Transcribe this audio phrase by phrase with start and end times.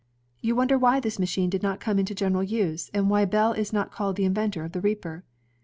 [0.41, 3.71] You wonder why this machine did not come into general use, and why Bell is
[3.71, 5.23] not called the inventor of the reaper.